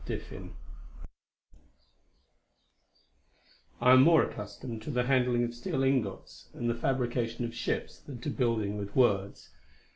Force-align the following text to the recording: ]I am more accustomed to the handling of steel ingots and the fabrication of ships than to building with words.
]I 3.79 3.91
am 3.91 4.01
more 4.01 4.23
accustomed 4.23 4.81
to 4.81 4.89
the 4.89 5.03
handling 5.03 5.43
of 5.43 5.53
steel 5.53 5.83
ingots 5.83 6.49
and 6.55 6.67
the 6.67 6.73
fabrication 6.73 7.45
of 7.45 7.53
ships 7.53 7.99
than 7.99 8.19
to 8.21 8.31
building 8.31 8.79
with 8.79 8.95
words. 8.95 9.51